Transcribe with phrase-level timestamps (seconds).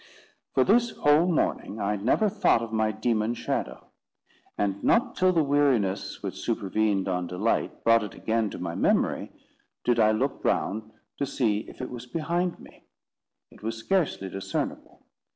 [0.55, 3.91] For this whole morning I never thought of my demon shadow;
[4.57, 9.31] and not till the weariness which supervened on delight brought it again to my memory,
[9.83, 12.87] did I look round to see if it was behind me:
[13.51, 15.05] it was scarcely discernible.